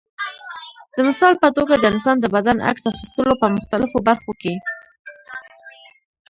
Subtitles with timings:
[0.95, 4.53] د مثال په توګه د انسان د بدن عکس اخیستلو په مختلفو برخو کې.